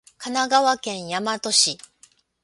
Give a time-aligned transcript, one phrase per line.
[0.17, 1.77] 神奈川県大和市